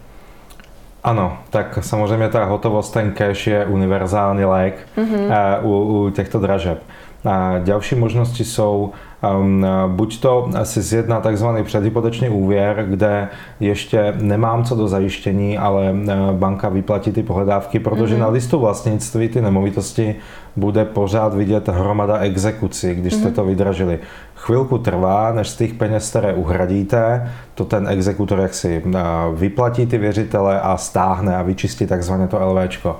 Ano, 1.03 1.37
tak 1.49 1.79
samozřejmě 1.81 2.29
ta 2.29 2.45
hotovost, 2.45 2.93
ten 2.93 3.11
cash 3.11 3.47
je 3.47 3.65
univerzální 3.65 4.45
lék 4.45 4.87
mm-hmm. 4.97 5.61
uh, 5.63 5.71
u, 5.71 6.05
u 6.05 6.09
těchto 6.09 6.39
dražeb. 6.39 6.83
A 7.25 7.57
další 7.59 7.95
možnosti 7.95 8.43
jsou 8.43 8.91
um, 9.39 9.65
buď 9.87 10.19
to 10.19 10.49
si 10.63 10.81
zjedná 10.81 11.21
tzv. 11.21 11.45
předhypoteční 11.63 12.29
úvěr, 12.29 12.85
kde 12.89 13.27
ještě 13.59 14.13
nemám 14.21 14.63
co 14.63 14.75
do 14.75 14.87
zajištění, 14.87 15.57
ale 15.57 15.91
uh, 15.91 16.31
banka 16.31 16.69
vyplatí 16.69 17.11
ty 17.11 17.23
pohledávky, 17.23 17.79
protože 17.79 18.15
mm-hmm. 18.15 18.19
na 18.19 18.27
listu 18.27 18.59
vlastnictví 18.59 19.29
ty 19.29 19.41
nemovitosti 19.41 20.15
bude 20.55 20.85
pořád 20.85 21.33
vidět 21.33 21.67
hromada 21.67 22.17
exekucí, 22.17 22.95
když 22.95 23.13
jste 23.13 23.29
mm-hmm. 23.29 23.33
to 23.33 23.45
vydražili. 23.45 23.99
Chvilku 24.35 24.77
trvá, 24.77 25.31
než 25.31 25.49
z 25.49 25.57
těch 25.57 25.73
peněz, 25.73 26.09
které 26.09 26.33
uhradíte, 26.33 27.31
to 27.55 27.65
ten 27.65 27.87
exekutor 27.87 28.39
jaksi 28.39 28.83
uh, 28.85 28.91
vyplatí 29.35 29.85
ty 29.85 29.97
věřitele 29.97 30.61
a 30.61 30.77
stáhne 30.77 31.37
a 31.37 31.41
vyčistí 31.41 31.87
takzvaně 31.87 32.27
to 32.27 32.39
LVčko. 32.39 32.95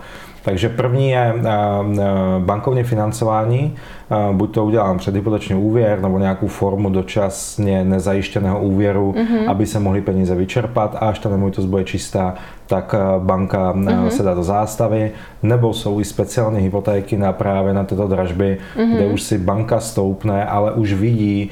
Takže 0.47 0.69
první 0.69 1.09
je 1.09 1.33
eh, 1.35 1.49
eh, 1.99 2.03
bankovní 2.39 2.83
financování, 2.83 3.75
eh, 4.11 4.33
buď 4.33 4.53
to 4.53 4.65
udělám 4.65 4.97
předhypoteční 4.97 5.55
úvěr 5.55 6.01
nebo 6.01 6.19
nějakou 6.19 6.47
formu 6.47 6.89
dočasně 6.89 7.83
nezajištěného 7.83 8.61
úvěru, 8.61 9.15
mm-hmm. 9.17 9.49
aby 9.49 9.65
se 9.65 9.79
mohly 9.79 10.01
peníze 10.01 10.35
vyčerpat 10.35 10.95
a 10.95 10.99
až 10.99 11.19
ta 11.19 11.29
nemovitost 11.29 11.65
bude 11.65 11.83
čistá, 11.83 12.33
tak 12.67 12.95
banka 13.19 13.73
mm-hmm. 13.73 14.07
se 14.07 14.23
dá 14.23 14.33
do 14.33 14.43
zástavy, 14.43 15.11
nebo 15.43 15.73
jsou 15.73 15.99
i 15.99 16.05
speciální 16.05 16.59
hypotéky 16.59 17.17
na 17.17 17.33
právě 17.33 17.73
na 17.73 17.83
tyto 17.83 18.07
dražby, 18.07 18.57
mm-hmm. 18.77 18.95
kde 18.95 19.05
už 19.05 19.21
si 19.21 19.37
banka 19.37 19.79
stoupne, 19.79 20.45
ale 20.45 20.71
už 20.71 20.93
vidí, 20.93 21.51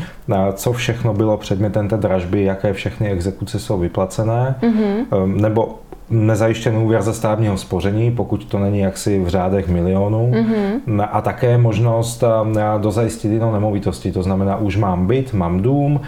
co 0.54 0.74
všechno 0.74 1.14
bylo 1.14 1.38
předmětem 1.38 1.88
té 1.88 1.98
dražby, 1.98 2.44
jaké 2.44 2.74
všechny 2.74 3.10
exekuce 3.10 3.60
jsou 3.60 3.80
vyplacené, 3.80 4.56
mm-hmm. 4.62 5.26
nebo 5.42 5.80
nezajištěný 6.10 6.84
úvěr 6.84 7.02
ze 7.02 7.14
státního 7.14 7.58
spoření, 7.58 8.12
pokud 8.12 8.46
to 8.46 8.60
není 8.60 8.80
jaksi 8.80 9.20
v 9.20 9.28
řádech 9.28 9.68
milionů. 9.68 10.32
Mm-hmm. 10.34 11.08
A 11.12 11.22
také 11.22 11.58
možnost 11.58 12.24
dozajistit 12.78 13.32
jinou 13.32 13.54
nemovitosti, 13.54 14.12
to 14.12 14.24
znamená, 14.24 14.56
už 14.56 14.78
mám 14.78 15.08
byt, 15.08 15.34
mám 15.34 15.62
dům, 15.62 16.02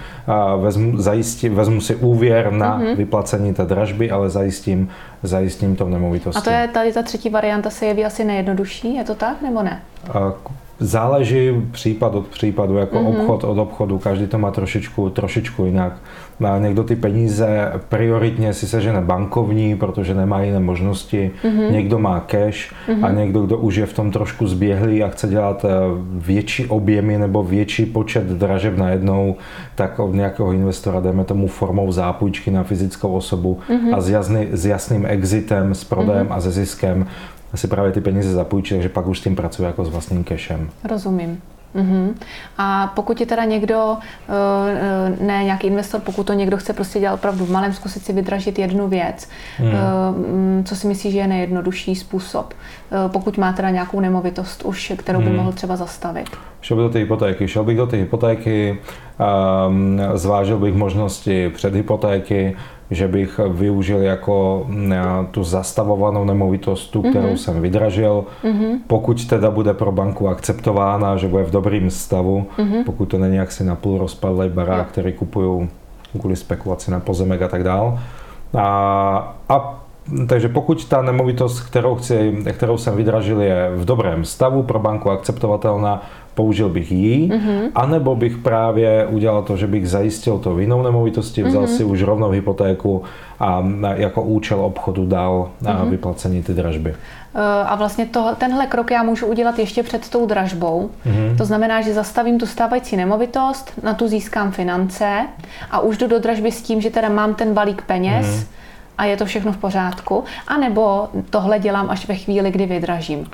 vezmu, 0.58 0.98
zajistí, 0.98 1.50
vezmu 1.50 1.82
si 1.82 1.96
úvěr 1.96 2.52
na 2.52 2.80
mm-hmm. 2.80 2.96
vyplacení 2.96 3.54
té 3.54 3.66
dražby, 3.66 4.12
ale 4.12 4.30
zajistím, 4.30 4.90
zajistím 5.24 5.76
to 5.76 5.86
v 5.86 5.90
nemovitosti. 5.90 6.40
A 6.40 6.42
to 6.42 6.50
je 6.50 6.68
tady 6.68 6.94
ta 6.94 7.04
třetí 7.04 7.30
varianta 7.30 7.70
se 7.70 7.86
jeví 7.86 8.06
asi 8.06 8.24
nejjednodušší, 8.24 8.96
je 8.96 9.04
to 9.04 9.16
tak 9.16 9.42
nebo 9.42 9.64
ne? 9.64 9.82
Záleží 10.80 11.52
případ 11.72 12.16
od 12.16 12.28
případu, 12.28 12.78
jako 12.78 12.98
mm-hmm. 12.98 13.22
obchod 13.22 13.44
od 13.44 13.58
obchodu, 13.58 14.00
každý 14.00 14.28
to 14.28 14.38
má 14.38 14.52
trošičku, 14.52 15.10
trošičku 15.10 15.66
jinak. 15.66 15.94
Má 16.40 16.58
někdo 16.58 16.84
ty 16.84 16.96
peníze 16.96 17.72
prioritně 17.90 18.54
si 18.54 18.68
sežene 18.68 19.02
bankovní, 19.02 19.78
protože 19.78 20.14
nemá 20.14 20.42
jiné 20.42 20.60
možnosti, 20.60 21.32
mm-hmm. 21.44 21.72
někdo 21.72 22.00
má 22.00 22.20
cash 22.20 22.74
mm-hmm. 22.88 23.06
a 23.06 23.12
někdo, 23.12 23.42
kdo 23.42 23.58
už 23.58 23.76
je 23.76 23.86
v 23.86 23.94
tom 23.94 24.12
trošku 24.12 24.48
zběhlý 24.48 25.04
a 25.04 25.10
chce 25.10 25.28
dělat 25.28 25.66
eh, 25.66 25.70
větší 26.12 26.66
objemy 26.66 27.18
nebo 27.18 27.44
větší 27.44 27.86
počet 27.86 28.24
dražeb 28.24 28.78
najednou, 28.78 29.36
tak 29.76 30.00
od 30.00 30.14
nějakého 30.14 30.52
investora 30.52 31.00
jdeme 31.00 31.24
tomu 31.24 31.48
formou 31.48 31.92
zápůjčky 31.92 32.52
na 32.52 32.64
fyzickou 32.64 33.12
osobu 33.12 33.60
mm-hmm. 33.70 33.96
a 33.96 34.02
s, 34.02 34.10
jasný, 34.10 34.48
s 34.52 34.66
jasným 34.66 35.06
exitem, 35.06 35.76
s 35.76 35.84
prodejem 35.84 36.28
mm-hmm. 36.28 36.34
a 36.34 36.42
se 36.42 36.52
ziskem 36.52 37.08
si 37.56 37.68
právě 37.68 37.92
ty 37.92 38.02
peníze 38.02 38.32
zapůjčí, 38.32 38.74
takže 38.74 38.90
pak 38.90 39.08
už 39.08 39.20
s 39.20 39.24
tím 39.24 39.36
pracuje 39.36 39.68
jako 39.68 39.86
s 39.86 39.90
vlastním 39.90 40.26
cashem. 40.26 40.70
Rozumím. 40.84 41.42
Uh-huh. 41.76 42.14
A 42.58 42.92
pokud 42.96 43.20
je 43.20 43.26
teda 43.26 43.44
někdo, 43.44 43.98
eh, 44.30 45.24
ne 45.24 45.44
nějaký 45.44 45.68
investor, 45.68 46.02
pokud 46.02 46.28
to 46.28 46.34
někdo 46.34 46.58
chce 46.58 46.74
prostě 46.74 47.00
dělat 47.00 47.14
opravdu 47.14 47.46
v 47.46 47.52
malém, 47.52 47.74
zkusit 47.74 48.06
si 48.06 48.14
vydražit 48.14 48.60
jednu 48.60 48.88
věc, 48.88 49.30
hmm. 49.58 50.64
co 50.66 50.76
si 50.76 50.88
myslíš, 50.88 51.14
že 51.14 51.20
je 51.20 51.28
nejjednodušší 51.28 51.96
způsob, 51.96 52.54
eh, 52.54 53.10
pokud 53.10 53.38
má 53.38 53.54
teda 53.54 53.70
nějakou 53.70 54.00
nemovitost 54.00 54.64
už, 54.64 54.94
kterou 54.98 55.20
by 55.20 55.26
hmm. 55.26 55.36
mohl 55.36 55.52
třeba 55.52 55.76
zastavit? 55.76 56.30
Šel 56.68 56.78
bych 56.78 56.86
do 56.86 56.90
té 56.90 57.00
hypotéky. 57.00 57.48
Šel 57.48 57.64
bych 57.64 57.78
do 57.78 57.88
té 57.88 57.98
hypotéky, 57.98 58.80
um, 59.68 60.02
zvážil 60.14 60.58
bych 60.58 60.76
možnosti 60.76 61.50
před 61.50 61.76
hypotéky, 61.76 62.56
že 62.92 63.08
bych 63.08 63.40
využil 63.50 64.02
jako 64.02 64.66
mm, 64.68 64.94
tu 65.32 65.44
zastavovanou 65.44 66.26
nemovitost, 66.26 66.92
tu, 66.92 67.02
kterou 67.02 67.28
mm-hmm. 67.28 67.34
jsem 67.34 67.62
vydražil. 67.62 68.26
Mm-hmm. 68.44 68.80
Pokud 68.88 69.28
teda 69.28 69.52
bude 69.52 69.74
pro 69.74 69.92
banku 69.92 70.28
akceptována, 70.28 71.18
že 71.18 71.28
bude 71.28 71.44
v 71.44 71.52
dobrým 71.52 71.90
stavu, 71.90 72.46
mm-hmm. 72.58 72.84
pokud 72.86 73.06
to 73.06 73.18
není 73.18 73.36
jaksi 73.36 73.64
napůl 73.64 73.98
rozpadlý 73.98 74.50
barák, 74.50 74.78
yeah. 74.78 74.92
který 74.92 75.14
kupují 75.14 75.70
kvůli 76.20 76.36
spekulaci 76.36 76.92
na 76.92 77.00
pozemek 77.00 77.42
a 77.42 77.48
tak 77.48 77.64
dál. 77.64 78.00
A, 78.58 79.36
a 79.50 79.84
takže 80.28 80.50
pokud 80.50 80.86
ta 80.86 81.02
nemovitost, 81.02 81.60
kterou, 81.60 81.96
chci, 81.96 82.44
kterou 82.52 82.78
jsem 82.78 82.96
vydražil, 82.96 83.42
je 83.42 83.72
v 83.76 83.86
dobrém 83.86 84.26
stavu, 84.26 84.64
pro 84.64 84.80
banku 84.80 85.10
akceptovatelná, 85.10 86.02
použil 86.38 86.70
bych 86.70 86.92
ji, 86.92 87.30
mm-hmm. 87.30 87.72
anebo 87.76 88.16
bych 88.16 88.38
právě 88.38 89.08
udělal 89.08 89.42
to, 89.42 89.58
že 89.58 89.68
bych 89.68 89.90
zajistil 89.90 90.40
to 90.40 90.56
v 90.56 90.60
jinou 90.60 90.84
nemovitosti, 90.84 91.44
vzal 91.44 91.64
mm-hmm. 91.64 91.78
si 91.78 91.84
už 91.84 92.04
rovnou 92.04 92.30
hypotéku 92.30 93.04
a 93.40 93.66
jako 93.96 94.22
účel 94.22 94.62
obchodu 94.62 95.06
dal 95.06 95.50
mm-hmm. 95.62 95.90
vyplacení 95.90 96.44
ty 96.44 96.54
dražby. 96.54 96.96
Eh, 97.36 97.40
a 97.66 97.76
vlastně 97.76 98.06
to, 98.06 98.36
tenhle 98.38 98.68
krok 98.68 98.92
já 98.92 99.04
můžu 99.04 99.26
udělat 99.26 99.60
ještě 99.60 99.84
před 99.84 100.10
tou 100.10 100.26
dražbou. 100.26 100.90
Mm-hmm. 101.06 101.38
To 101.38 101.46
znamená, 101.46 101.82
že 101.82 101.94
zastavím 101.94 102.40
tu 102.40 102.46
stávající 102.46 102.98
nemovitost, 102.98 103.74
na 103.84 103.94
tu 103.94 104.08
získám 104.08 104.52
finance 104.52 105.26
a 105.72 105.80
už 105.80 105.98
jdu 105.98 106.08
do 106.08 106.20
dražby 106.20 106.52
s 106.52 106.62
tím, 106.62 106.82
že 106.82 106.90
teda 106.90 107.10
mám 107.10 107.34
ten 107.36 107.54
balík 107.54 107.82
peněz, 107.82 108.26
mm-hmm 108.26 108.58
a 108.98 109.06
je 109.06 109.18
to 109.18 109.26
všechno 109.26 109.52
v 109.52 109.58
pořádku, 109.58 110.24
anebo 110.48 111.10
tohle 111.30 111.60
dělám 111.60 111.90
až 111.90 112.08
ve 112.08 112.16
chvíli, 112.16 112.52
kdy 112.52 112.66
vydražím. 112.66 113.30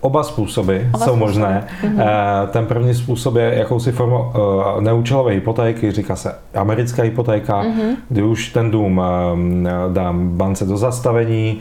Oba 0.00 0.22
způsoby 0.22 0.76
Oba 0.76 0.98
jsou 0.98 1.04
způsoby. 1.04 1.20
možné. 1.20 1.66
Mm-hmm. 1.82 2.46
Ten 2.50 2.66
první 2.66 2.94
způsob 2.94 3.36
je 3.36 3.54
jakousi 3.54 3.92
formou 3.92 4.18
uh, 4.18 4.80
neúčelové 4.80 5.32
hypotéky, 5.32 5.92
říká 5.92 6.16
se 6.16 6.34
americká 6.54 7.02
hypotéka, 7.02 7.62
mm-hmm. 7.62 7.96
kdy 8.08 8.22
už 8.22 8.48
ten 8.48 8.70
dům 8.70 8.98
uh, 8.98 9.92
dám 9.92 10.28
bance 10.28 10.64
do 10.64 10.76
zastavení, 10.76 11.58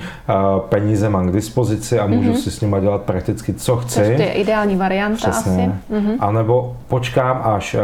peníze 0.70 1.10
mám 1.10 1.30
k 1.30 1.34
dispozici 1.34 2.00
a 2.00 2.08
můžu 2.08 2.32
mm-hmm. 2.32 2.36
si 2.44 2.52
s 2.52 2.62
nimi 2.62 2.78
dělat 2.82 3.02
prakticky 3.02 3.54
co 3.54 3.78
chci. 3.78 4.16
To 4.16 4.22
je 4.22 4.32
ideální 4.32 4.76
varianta 4.76 5.16
Přesně. 5.16 5.52
asi. 5.54 5.94
Mm-hmm. 5.94 6.16
A 6.20 6.32
nebo 6.32 6.76
počkám, 6.88 7.42
až 7.44 7.76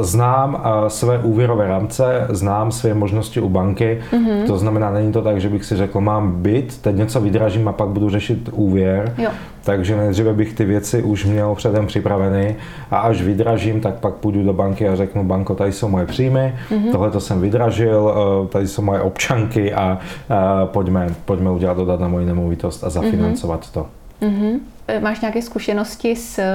znám 0.00 0.62
své 0.88 1.18
úvěrové 1.18 1.68
rámce, 1.68 2.26
znám 2.28 2.72
své 2.72 2.94
možnosti 2.94 3.40
u 3.40 3.48
banky, 3.48 3.98
mm-hmm. 4.12 4.46
to 4.46 4.58
znamená, 4.58 4.90
není 4.90 5.12
to 5.12 5.22
tak, 5.22 5.40
že 5.40 5.48
bych 5.48 5.64
si 5.64 5.76
řekl, 5.76 6.00
mám 6.00 6.42
byt, 6.42 6.78
teď 6.80 6.96
něco 6.96 7.20
vydražím 7.20 7.68
a 7.68 7.72
pak 7.72 7.88
budu 7.88 8.10
řešit 8.10 8.48
úvěr, 8.52 9.14
jo. 9.18 9.30
takže 9.64 9.96
nejdříve 9.96 10.32
bych 10.32 10.52
ty 10.52 10.64
věci 10.64 11.02
už 11.02 11.24
měl 11.24 11.54
předem 11.54 11.86
připraveny 11.86 12.56
a 12.90 12.98
až 12.98 13.22
vydražím, 13.22 13.80
tak 13.80 13.94
pak 13.94 14.14
půjdu 14.14 14.42
do 14.42 14.52
banky 14.52 14.88
a 14.88 14.96
řeknu, 14.96 15.24
banko, 15.24 15.54
tady 15.54 15.72
jsou 15.72 15.88
moje 15.88 16.06
příjmy, 16.06 16.54
mm-hmm. 16.70 16.92
tohle 16.92 17.10
to 17.10 17.20
jsem 17.20 17.40
vydražil, 17.40 18.14
eh, 18.14 18.48
tady 18.48 18.68
jsou 18.68 18.82
moje 18.82 19.00
občanky 19.00 19.72
a, 19.72 19.98
a 20.28 20.66
pojďme, 20.66 21.14
pojďme 21.24 21.50
udělat 21.50 21.76
dodat 21.76 22.00
na 22.00 22.08
moji 22.08 22.26
nemovitost 22.26 22.84
a 22.84 22.90
zafinancovat 22.90 23.60
mm-hmm. 23.60 23.72
to. 23.72 23.86
Mm-hmm. 24.22 24.73
Máš 25.00 25.20
nějaké 25.20 25.42
zkušenosti 25.42 26.16
s 26.16 26.38
eh, 26.38 26.46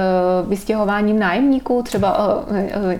vystěhováním 0.48 1.18
nájemníků, 1.18 1.82
třeba 1.82 2.44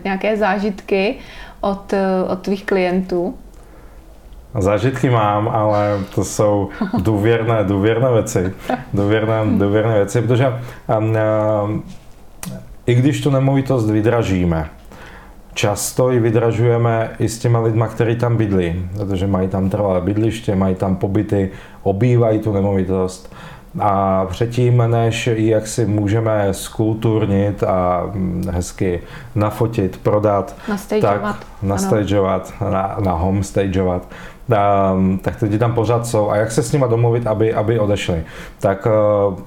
nějaké 0.04 0.36
zážitky 0.36 1.16
od, 1.60 1.94
od 2.28 2.38
tvých 2.40 2.64
klientů? 2.64 3.34
Zážitky 4.58 5.10
mám, 5.10 5.48
ale 5.48 5.98
to 6.14 6.24
jsou 6.24 6.68
důvěrné, 7.02 7.64
důvěrné 7.64 8.12
věci. 8.12 8.52
Důvěrné, 8.94 9.34
důvěrné 9.58 9.94
věci, 9.94 10.22
protože 10.22 10.48
um, 10.98 11.82
i 12.86 12.94
když 12.94 13.20
tu 13.20 13.30
nemovitost 13.30 13.90
vydražíme, 13.90 14.68
často 15.54 16.10
ji 16.10 16.20
vydražujeme 16.20 17.10
i 17.18 17.28
s 17.28 17.38
těma 17.38 17.60
lidma, 17.60 17.88
kteří 17.88 18.16
tam 18.16 18.36
bydlí, 18.36 18.86
protože 18.96 19.26
mají 19.26 19.48
tam 19.48 19.70
trvalé 19.70 20.00
bydliště, 20.00 20.54
mají 20.54 20.74
tam 20.74 20.96
pobyty, 20.96 21.50
obývají 21.82 22.38
tu 22.38 22.52
nemovitost 22.52 23.34
a 23.78 24.24
předtím, 24.30 24.82
než 24.86 25.26
jak 25.26 25.66
si 25.66 25.86
můžeme 25.86 26.48
skulturnit 26.54 27.62
a 27.62 28.10
hezky 28.50 29.00
nafotit, 29.34 29.96
prodat, 30.02 30.56
nastageovat, 30.68 31.22
tak 31.22 31.46
nastageovat, 31.62 32.52
na, 32.60 32.96
na 33.04 33.12
homestageovat, 33.12 34.08
um, 34.94 35.18
tak 35.18 35.36
ty 35.36 35.58
tam 35.58 35.74
pořád 35.74 36.06
jsou. 36.06 36.30
A 36.30 36.36
jak 36.36 36.52
se 36.52 36.62
s 36.62 36.72
nimi 36.72 36.84
domluvit, 36.88 37.26
aby, 37.26 37.54
aby 37.54 37.78
odešli? 37.78 38.24
Tak 38.58 38.86
uh, 38.86 39.38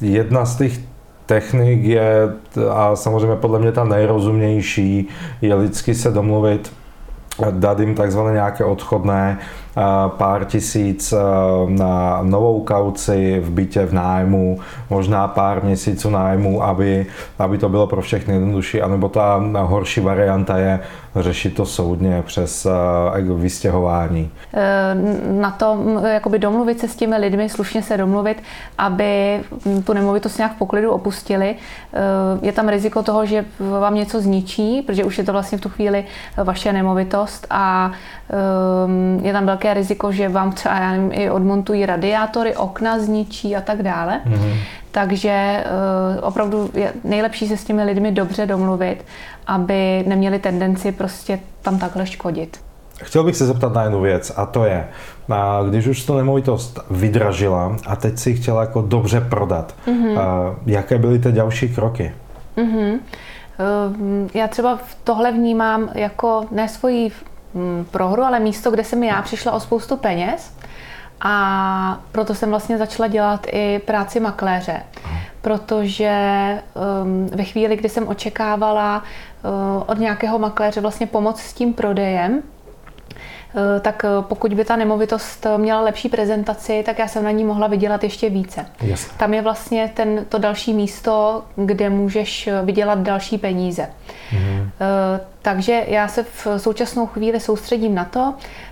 jedna 0.00 0.44
z 0.44 0.56
těch 0.56 0.78
technik 1.26 1.84
je, 1.84 2.28
a 2.70 2.96
samozřejmě 2.96 3.36
podle 3.36 3.58
mě 3.58 3.72
ta 3.72 3.84
nejrozumnější, 3.84 5.08
je 5.42 5.54
lidsky 5.54 5.94
se 5.94 6.10
domluvit, 6.10 6.72
dát 7.50 7.80
jim 7.80 7.94
takzvané 7.94 8.32
nějaké 8.32 8.64
odchodné, 8.64 9.38
pár 10.08 10.44
tisíc 10.44 11.14
na 11.68 12.18
novou 12.22 12.64
kauci 12.64 13.40
v 13.40 13.50
bytě 13.50 13.86
v 13.86 13.92
nájmu, 13.92 14.58
možná 14.90 15.28
pár 15.28 15.64
měsíců 15.64 16.10
nájmu, 16.10 16.62
aby, 16.62 17.06
aby 17.38 17.58
to 17.58 17.68
bylo 17.68 17.86
pro 17.86 18.02
všechny 18.02 18.34
jednodušší, 18.34 18.82
anebo 18.82 19.08
ta 19.08 19.40
horší 19.60 20.00
varianta 20.00 20.58
je 20.58 20.80
řešit 21.16 21.54
to 21.54 21.66
soudně 21.66 22.22
přes 22.26 22.66
vystěhování. 23.36 24.30
E, 24.54 24.94
na 25.40 25.50
to 25.50 25.78
jakoby 26.12 26.38
domluvit 26.38 26.80
se 26.80 26.88
s 26.88 26.96
těmi 26.96 27.16
lidmi, 27.16 27.48
slušně 27.48 27.82
se 27.82 27.96
domluvit, 27.96 28.42
aby 28.78 29.40
tu 29.84 29.92
nemovitost 29.92 30.38
nějak 30.38 30.52
v 30.54 30.58
poklidu 30.58 30.90
opustili. 30.90 31.56
Je 32.42 32.52
tam 32.52 32.68
riziko 32.68 33.02
toho, 33.02 33.26
že 33.26 33.44
vám 33.80 33.94
něco 33.94 34.20
zničí, 34.20 34.82
protože 34.82 35.04
už 35.04 35.18
je 35.18 35.24
to 35.24 35.32
vlastně 35.32 35.58
v 35.58 35.60
tu 35.60 35.68
chvíli 35.68 36.04
vaše 36.36 36.72
nemovitost 36.72 37.46
a 37.50 37.92
je 39.22 39.32
tam 39.32 39.46
velké 39.46 39.67
velké 39.68 39.74
riziko, 39.74 40.12
že 40.12 40.28
vám 40.28 40.52
třeba 40.52 40.74
já 40.74 40.92
nevím, 40.92 41.10
i 41.12 41.30
odmontují 41.30 41.86
radiátory, 41.86 42.56
okna 42.56 42.98
zničí 42.98 43.56
a 43.56 43.60
tak 43.60 43.82
dále. 43.82 44.20
Mm-hmm. 44.26 44.54
Takže 44.90 45.64
uh, 46.18 46.28
opravdu 46.28 46.70
je 46.74 46.92
nejlepší 47.04 47.48
se 47.48 47.56
s 47.56 47.64
těmi 47.64 47.84
lidmi 47.84 48.12
dobře 48.12 48.46
domluvit, 48.46 49.04
aby 49.46 50.04
neměli 50.06 50.38
tendenci 50.38 50.92
prostě 50.92 51.40
tam 51.62 51.78
takhle 51.78 52.06
škodit. 52.06 52.60
Chtěl 53.02 53.24
bych 53.24 53.36
se 53.36 53.46
zeptat 53.46 53.72
na 53.74 53.82
jednu 53.82 54.00
věc 54.00 54.32
a 54.36 54.46
to 54.46 54.64
je, 54.64 54.88
když 55.70 55.86
už 55.86 56.04
to 56.04 56.16
nemovitost 56.16 56.78
vydražila 56.90 57.76
a 57.86 57.96
teď 57.96 58.18
si 58.18 58.34
chtěla 58.34 58.60
jako 58.60 58.82
dobře 58.82 59.20
prodat, 59.20 59.74
mm-hmm. 59.86 60.54
jaké 60.66 60.98
byly 60.98 61.18
ty 61.18 61.32
další 61.32 61.68
kroky? 61.68 62.12
Mm-hmm. 62.56 62.98
Já 64.34 64.48
třeba 64.48 64.78
tohle 65.04 65.32
vnímám 65.32 65.88
jako 65.94 66.46
ne 66.50 66.68
svoji 66.68 67.10
prohru, 67.90 68.22
ale 68.22 68.40
místo, 68.40 68.70
kde 68.70 68.84
jsem 68.84 69.02
já 69.02 69.22
přišla 69.22 69.52
o 69.52 69.60
spoustu 69.60 69.96
peněz. 69.96 70.52
A 71.20 72.00
proto 72.12 72.34
jsem 72.34 72.50
vlastně 72.50 72.78
začala 72.78 73.08
dělat 73.08 73.46
i 73.52 73.78
práci 73.78 74.20
makléře, 74.20 74.82
protože 75.42 76.12
um, 77.02 77.26
ve 77.26 77.44
chvíli, 77.44 77.76
kdy 77.76 77.88
jsem 77.88 78.08
očekávala 78.08 79.02
uh, 79.02 79.82
od 79.86 79.98
nějakého 79.98 80.38
makléře 80.38 80.80
vlastně 80.80 81.06
pomoc 81.06 81.40
s 81.40 81.52
tím 81.52 81.74
prodejem, 81.74 82.42
tak 83.80 84.04
uh, 84.04 84.24
pokud 84.24 84.54
by 84.54 84.64
ta 84.64 84.76
nemovitost 84.76 85.46
měla 85.56 85.80
lepší 85.80 86.08
prezentaci, 86.08 86.82
tak 86.86 86.98
já 86.98 87.08
jsem 87.08 87.24
na 87.24 87.30
ní 87.30 87.44
mohla 87.44 87.66
vydělat 87.66 88.04
ještě 88.04 88.30
více. 88.30 88.66
Jasne. 88.80 89.18
Tam 89.18 89.34
je 89.34 89.42
vlastně 89.42 89.92
ten, 89.94 90.24
to 90.28 90.38
další 90.38 90.74
místo, 90.74 91.44
kde 91.56 91.90
můžeš 91.90 92.48
vydělat 92.64 92.98
další 92.98 93.38
peníze. 93.38 93.88
Mm-hmm. 94.32 94.70
Takže 95.42 95.84
já 95.88 96.08
se 96.08 96.22
v 96.22 96.46
současnou 96.56 97.06
chvíli 97.06 97.40
soustředím 97.40 97.94
na 97.94 98.04
to, 98.04 98.34
eh, 98.34 98.67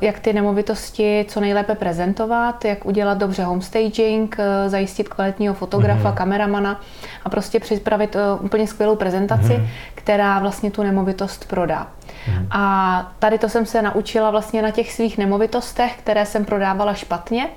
jak 0.00 0.20
ty 0.20 0.32
nemovitosti 0.32 1.26
co 1.28 1.40
nejlépe 1.40 1.74
prezentovat, 1.74 2.64
jak 2.64 2.86
udělat 2.86 3.18
dobře 3.18 3.44
homestaging, 3.44 4.36
eh, 4.38 4.68
zajistit 4.68 5.08
kvalitního 5.08 5.54
fotografa, 5.54 6.10
mm-hmm. 6.10 6.14
kameramana 6.14 6.80
a 7.24 7.28
prostě 7.28 7.60
připravit 7.60 8.16
úplně 8.40 8.66
skvělou 8.66 8.96
prezentaci, 8.96 9.52
mm-hmm. 9.52 9.66
která 9.94 10.38
vlastně 10.38 10.70
tu 10.70 10.82
nemovitost 10.82 11.48
prodá. 11.48 11.86
Mm-hmm. 11.86 12.46
A 12.50 13.12
tady 13.18 13.38
to 13.38 13.48
jsem 13.48 13.66
se 13.66 13.82
naučila 13.82 14.30
vlastně 14.30 14.62
na 14.62 14.70
těch 14.70 14.92
svých 14.92 15.18
nemovitostech, 15.18 15.98
které 15.98 16.26
jsem 16.26 16.44
prodávala 16.44 16.94
špatně 16.94 17.48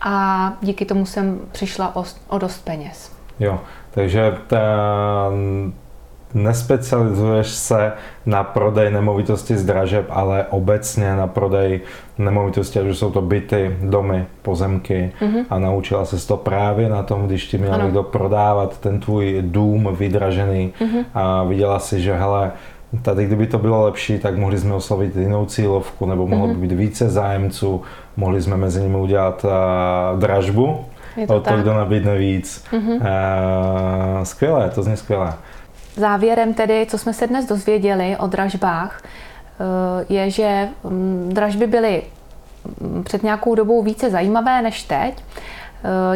a 0.00 0.52
díky 0.60 0.84
tomu 0.84 1.06
jsem 1.06 1.40
přišla 1.52 1.96
o, 1.96 2.04
o 2.28 2.38
dost 2.38 2.64
peněz. 2.64 3.12
Jo, 3.40 3.60
takže 3.90 4.34
ten 4.46 5.72
nespecializuješ 6.34 7.48
se 7.48 7.92
na 8.26 8.44
prodej 8.44 8.92
nemovitosti 8.92 9.56
z 9.56 9.64
dražeb, 9.64 10.06
ale 10.10 10.46
obecně 10.50 11.16
na 11.16 11.26
prodej 11.26 11.80
nemovitosti, 12.18 12.78
ať 12.78 12.86
už 12.86 12.98
jsou 12.98 13.10
to 13.10 13.20
byty, 13.22 13.76
domy, 13.82 14.26
pozemky 14.42 15.12
mm-hmm. 15.20 15.44
a 15.50 15.58
naučila 15.58 16.04
se 16.04 16.26
to 16.26 16.36
právě 16.36 16.88
na 16.88 17.02
tom, 17.02 17.26
když 17.26 17.46
ti 17.46 17.58
měl 17.58 17.82
někdo 17.82 18.02
prodávat 18.02 18.78
ten 18.78 19.00
tvůj 19.00 19.38
dům 19.46 19.88
vydražený 19.92 20.72
mm-hmm. 20.80 21.04
a 21.14 21.42
viděla 21.44 21.78
si, 21.78 22.00
že 22.00 22.14
hele, 22.14 22.52
tady 23.02 23.26
kdyby 23.26 23.46
to 23.46 23.58
bylo 23.58 23.84
lepší, 23.84 24.18
tak 24.18 24.38
mohli 24.38 24.58
jsme 24.58 24.74
oslovit 24.74 25.16
jinou 25.16 25.46
cílovku, 25.46 26.06
nebo 26.06 26.26
mohlo 26.26 26.46
mm-hmm. 26.46 26.56
by 26.56 26.66
být 26.66 26.76
více 26.76 27.10
zájemců, 27.10 27.82
mohli 28.16 28.42
jsme 28.42 28.56
mezi 28.56 28.82
nimi 28.82 28.96
udělat 28.96 29.44
uh, 29.44 30.20
dražbu 30.20 30.78
je 31.16 31.26
to 31.26 31.36
o 31.36 31.40
to, 31.40 31.50
tak. 31.50 31.60
kdo 31.60 31.74
nabídne 31.74 32.18
víc. 32.18 32.64
Mm-hmm. 32.72 32.96
Uh, 32.96 34.22
skvělé, 34.22 34.70
to 34.70 34.82
zní 34.82 34.96
skvělé. 34.96 35.34
Závěrem 36.00 36.54
tedy, 36.54 36.86
co 36.90 36.98
jsme 36.98 37.12
se 37.12 37.26
dnes 37.26 37.46
dozvěděli 37.46 38.16
o 38.16 38.26
dražbách, 38.26 39.02
je, 40.08 40.30
že 40.30 40.68
mm, 40.84 41.30
dražby 41.32 41.66
byly 41.66 42.02
mm, 42.80 43.04
před 43.04 43.22
nějakou 43.22 43.54
dobou 43.54 43.82
více 43.82 44.10
zajímavé 44.10 44.62
než 44.62 44.82
teď. 44.82 45.24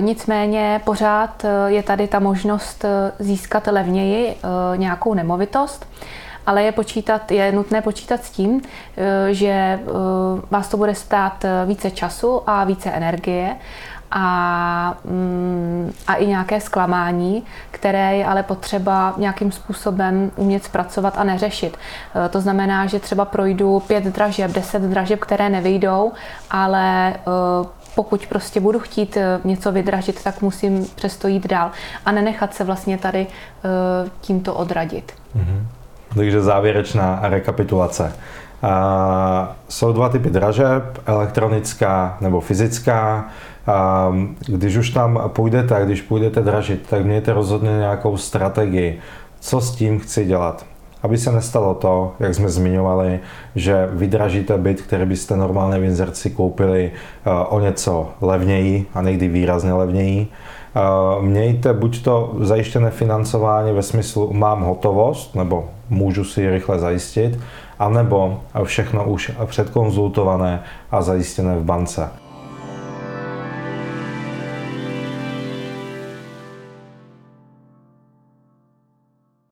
Nicméně 0.01 0.81
pořád 0.85 1.45
je 1.67 1.83
tady 1.83 2.09
ta 2.09 2.19
možnost 2.19 2.85
získat 3.19 3.67
levněji 3.67 4.37
nějakou 4.77 5.15
nemovitost 5.15 5.87
ale 6.47 6.63
je, 6.63 6.73
počítat, 6.73 7.33
je 7.33 7.53
nutné 7.53 7.83
počítat 7.83 8.25
s 8.25 8.31
tím, 8.31 8.63
eh, 8.97 9.35
že 9.35 9.49
eh, 9.49 9.81
vás 10.51 10.69
to 10.69 10.77
bude 10.77 10.95
stát 10.95 11.45
eh, 11.45 11.67
více 11.67 11.91
času 11.91 12.51
a 12.51 12.65
více 12.65 12.91
energie 12.91 13.57
a, 14.11 14.95
mm, 15.05 15.93
a 16.07 16.15
i 16.15 16.27
nějaké 16.27 16.61
zklamání, 16.61 17.43
které 17.71 18.17
je 18.17 18.27
ale 18.27 18.43
potřeba 18.43 19.15
nějakým 19.17 19.53
způsobem 19.53 20.31
umět 20.37 20.65
zpracovat 20.65 21.15
a 21.19 21.25
neřešit. 21.25 21.77
To 22.31 22.41
znamená, 22.41 22.87
že 22.87 22.99
třeba 22.99 23.25
projdu 23.25 23.81
pět 23.81 24.05
dražeb, 24.05 24.51
deset 24.51 24.83
dražeb, 24.83 25.21
které 25.21 25.49
nevyjdou, 25.49 26.13
ale 26.51 27.15
pokud 27.95 28.27
prostě 28.27 28.61
budu 28.61 28.79
chtít 28.81 29.19
něco 29.45 29.73
vydražit, 29.73 30.25
tak 30.25 30.43
musím 30.43 30.87
přesto 30.95 31.29
jít 31.29 31.47
dál 31.47 31.71
a 32.07 32.13
nenechat 32.13 32.55
se 32.55 32.65
vlastně 32.65 32.99
tady 32.99 33.27
tímto 34.21 34.55
odradit. 34.55 35.13
Mm-hmm. 35.37 35.67
Takže 36.15 36.41
závěrečná 36.41 37.19
rekapitulace. 37.23 38.13
Uh, 38.63 38.71
jsou 39.69 39.93
dva 39.93 40.09
typy 40.09 40.31
dražeb, 40.31 40.83
elektronická 41.07 42.17
nebo 42.21 42.41
fyzická. 42.41 43.29
Uh, 43.69 44.17
když 44.47 44.77
už 44.77 44.91
tam 44.91 45.21
půjdete 45.29 45.77
a 45.77 45.85
když 45.85 46.03
půjdete 46.03 46.41
dražit, 46.41 46.87
tak 46.91 47.05
mějte 47.05 47.33
rozhodně 47.33 47.71
nějakou 47.71 48.17
strategii, 48.17 48.99
co 49.41 49.61
s 49.61 49.77
tím 49.77 49.99
chci 49.99 50.25
dělat. 50.25 50.67
Aby 51.03 51.19
se 51.19 51.33
nestalo 51.33 51.75
to, 51.75 52.13
jak 52.21 52.35
jsme 52.35 52.49
zmiňovali, 52.49 53.21
že 53.55 53.89
vydražíte 53.93 54.59
byt, 54.59 54.83
který 54.83 55.05
byste 55.05 55.37
normálně 55.37 55.79
v 55.79 55.85
inzerci 55.85 56.31
koupili 56.31 56.91
uh, 57.27 57.33
o 57.49 57.61
něco 57.61 58.09
levněji 58.21 58.87
a 58.95 59.03
někdy 59.03 59.29
výrazně 59.29 59.73
levněji 59.73 60.29
Mějte 61.21 61.73
buď 61.73 62.03
to 62.03 62.35
zajištěné 62.41 62.91
financování 62.91 63.73
ve 63.73 63.83
smyslu 63.83 64.33
mám 64.33 64.63
hotovost, 64.63 65.35
nebo 65.35 65.69
můžu 65.91 66.25
si 66.25 66.41
ji 66.41 66.51
rychle 66.51 66.79
zajistit, 66.79 67.39
anebo 67.79 68.41
všechno 68.65 69.05
už 69.05 69.33
předkonzultované 69.47 70.63
a 70.91 71.03
zajistěné 71.03 71.57
v 71.59 71.65
bance. 71.65 72.24